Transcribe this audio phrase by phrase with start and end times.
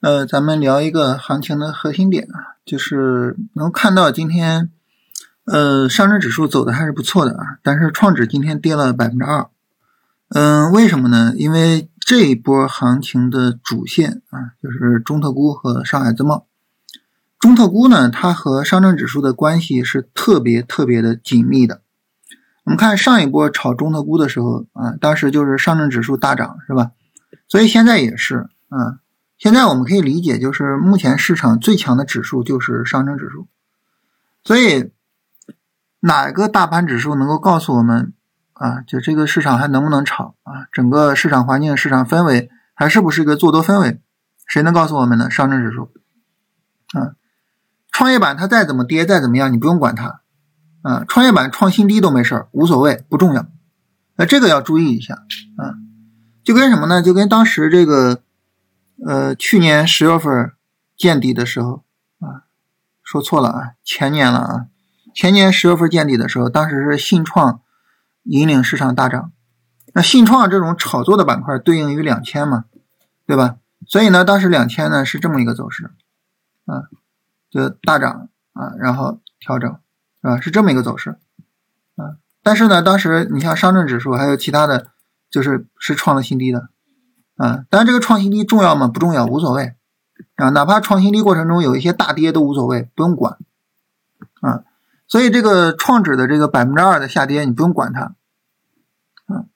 [0.00, 4.70] 呃，咱们聊一个行情的核心点啊，就是能看到今天，
[5.44, 9.50] 呃，上证指数走的还是不错的啊，但是创指今天跌了百分之二。
[10.30, 11.34] 嗯，为什么呢？
[11.36, 16.46] 因为这一波行情的主线啊，就是中特估和上海自贸。
[17.38, 21.82] 中特估呢，它和上证指数的关系是特别特别的紧密的。
[22.64, 26.92] 我们看上一波炒中特估的时候啊，当时就是上证指数大涨，是吧？
[27.48, 29.00] 所以现在也是啊。
[29.40, 33.48] 现在我们可以理解，就是目前市场最强的指数就是上证指数。
[34.44, 34.92] 所以，
[36.00, 38.12] 哪个大盘指数能够告诉我们
[38.52, 40.68] 啊，就这个市场还能不能炒啊？
[40.70, 44.02] 整个市场环境、市场氛围还是不是一个做多氛围？
[44.46, 45.30] 谁能告诉我们呢？
[45.30, 45.90] 上证指数
[46.92, 47.16] 啊，
[47.90, 50.20] 创业板它再怎么跌，再怎么样，你不用管它。
[50.82, 53.46] 啊，创业板创新低都没事儿，无所谓，不重要。
[54.16, 55.14] 那这个要注意一下
[55.56, 55.80] 啊，
[56.44, 57.02] 就跟什么呢？
[57.02, 58.22] 就跟当时这个，
[59.06, 60.52] 呃，去年十月份
[60.96, 61.84] 见底的时候
[62.20, 62.44] 啊，
[63.02, 64.66] 说错了啊，前年了啊，
[65.14, 67.62] 前年十月份见底的时候，当时是信创
[68.24, 69.32] 引领市场大涨。
[69.92, 72.66] 那信创这种炒作的板块对应于两千嘛，
[73.26, 73.56] 对吧？
[73.86, 75.90] 所以呢，当时两千呢是这么一个走势
[76.66, 76.84] 啊，
[77.50, 79.78] 就大涨啊，然后调整。
[80.22, 81.16] 啊，是这么一个走势，
[81.96, 84.88] 啊，但是呢，当时你像上证指数还有其他的，
[85.30, 86.68] 就是是创了新低的，
[87.40, 88.86] 啊，当然这个创新低重要吗？
[88.86, 89.72] 不重要，无所谓，
[90.36, 93.38] 啊，哪怕创新低过程中有一些大跌都无所谓，不用管，
[94.42, 94.64] 啊，
[95.08, 98.14] 所以这个创指的这个百分之二的下跌你不用管它，
[99.34, 99.48] 啊，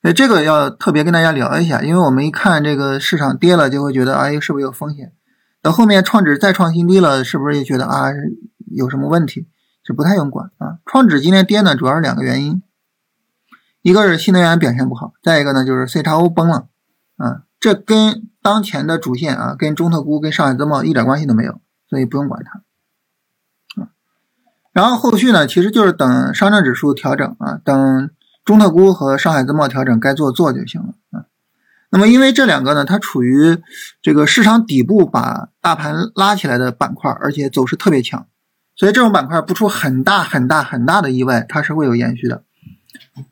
[0.00, 5.12] 所以这个要特别跟大家聊一下，因为我们一看这个市场跌了就会觉得，哎，是不是有风险？
[5.60, 8.06] 等后面创指再创新低了，是不是也觉得啊
[8.72, 9.46] 有什么问题？
[9.84, 10.78] 是不太用管啊。
[10.86, 12.62] 创指今天跌呢，主要是两个原因，
[13.82, 16.68] 一个是新能源表现不好，再一个呢就是 C 叉 O 崩了
[17.16, 17.42] 啊。
[17.58, 23.88] 这跟当前的主线啊，跟中特估、跟上海自贸一点关系都没有，所以不用管它啊。
[24.72, 28.10] 然后后续呢，其实就是等上证指数调整啊，等
[28.44, 31.24] 中特估和上海自贸调整，该做做就行了啊。
[31.90, 33.58] 那么因为这两个呢，它处于
[34.02, 38.26] 这个市场底部，把大盘拉起来的板块，而且走势特别强。
[38.76, 42.44] 所以这种板块不出很大很大很大的意外，它是会有延续的，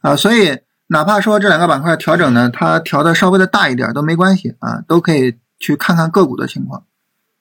[0.00, 0.58] 啊，所以
[0.92, 6.84] 哪怕说这两个板块调整呢，它调的稍微的大一点都没关系啊，都可以去看看个股的情况，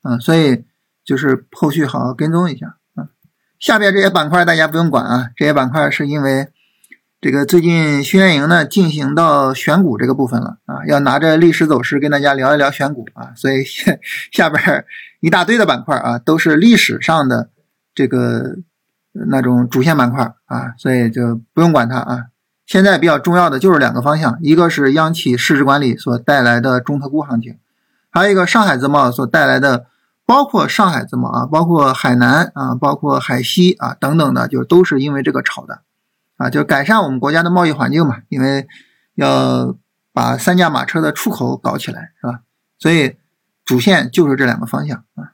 [0.03, 0.65] 啊，所以
[1.03, 3.09] 就是后续好好跟踪一下啊。
[3.59, 6.49] 下边这些板块大家不用管啊，这些板块是因为
[7.19, 13.63] 这个最近训练营呢进行到选股这个部分了啊，要拿着历史走势跟大家聊一聊选股啊，所以
[14.31, 14.85] 下边
[15.19, 17.49] 一大堆的板块啊都是历史上的。
[17.95, 18.55] 这个
[19.11, 22.25] 那种主线板块啊，所以就不用管它啊。
[22.69, 27.57] 现在比较重要的就是两个方向，一个是央企市值管理所带来的中特估行情，
[28.11, 29.87] 还有一个上海自贸所带来的，
[30.23, 35.81] 包括上海自贸啊，包括海南啊，包括海西啊等等的，就都是因为这个炒的
[36.37, 38.67] 啊，就改善我们国家的贸易环境嘛，因为
[39.15, 39.75] 要
[40.13, 42.41] 把三驾马车的出口搞起来，是吧？
[42.77, 43.17] 所以
[43.65, 45.33] 主线就是这两个方向啊。